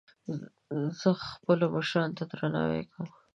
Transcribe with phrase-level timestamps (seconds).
[0.99, 3.09] زه خپلو مشرانو ته درناوی کوم